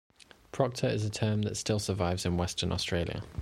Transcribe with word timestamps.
Proctor 0.51 0.87
is 0.87 1.05
a 1.05 1.11
term 1.11 1.43
that 1.43 1.55
still 1.57 1.77
survives 1.77 2.25
in 2.25 2.35
Western 2.35 2.71
Australia. 2.71 3.21